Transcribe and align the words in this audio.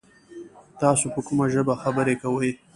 تاسو 0.81 1.05
په 1.13 1.21
کومه 1.27 1.45
ژبه 1.53 1.73
خبري 1.81 2.15
کوی؟ 2.21 2.51